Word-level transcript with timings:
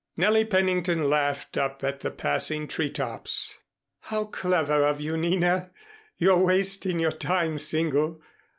Nellie 0.17 0.45
Pennington 0.45 1.07
laughed 1.11 1.59
up 1.59 1.83
at 1.83 1.99
the 1.99 2.09
passing 2.09 2.67
tree 2.67 2.89
tops. 2.89 3.59
"How 3.99 4.25
clever 4.25 4.83
of 4.83 4.99
you, 4.99 5.15
Nina! 5.15 5.69
You're 6.17 6.43
wasting 6.43 6.97
your 6.97 7.11
time 7.11 7.59
single. 7.59 8.19